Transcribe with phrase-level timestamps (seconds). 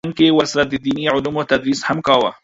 [0.01, 2.31] په څنګ کې یې ورسره د دیني علومو تدریس هم کاوه